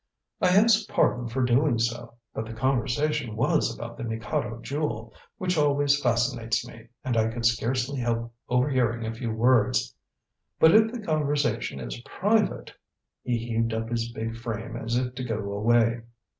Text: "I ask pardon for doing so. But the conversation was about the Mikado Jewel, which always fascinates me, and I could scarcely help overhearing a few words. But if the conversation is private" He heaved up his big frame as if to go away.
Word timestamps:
"I 0.41 0.47
ask 0.57 0.89
pardon 0.89 1.27
for 1.27 1.43
doing 1.45 1.77
so. 1.77 2.15
But 2.33 2.47
the 2.47 2.55
conversation 2.55 3.35
was 3.35 3.71
about 3.71 3.97
the 3.97 4.03
Mikado 4.03 4.59
Jewel, 4.59 5.13
which 5.37 5.59
always 5.59 6.01
fascinates 6.01 6.67
me, 6.67 6.87
and 7.05 7.15
I 7.15 7.27
could 7.27 7.45
scarcely 7.45 7.99
help 7.99 8.33
overhearing 8.49 9.05
a 9.05 9.13
few 9.13 9.31
words. 9.31 9.93
But 10.59 10.73
if 10.73 10.91
the 10.91 11.01
conversation 11.03 11.79
is 11.79 12.01
private" 12.01 12.73
He 13.23 13.37
heaved 13.37 13.75
up 13.75 13.89
his 13.91 14.11
big 14.11 14.35
frame 14.35 14.75
as 14.75 14.95
if 14.97 15.13
to 15.13 15.23
go 15.23 15.37
away. 15.51 16.01